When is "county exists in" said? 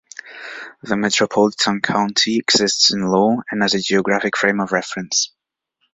1.79-3.03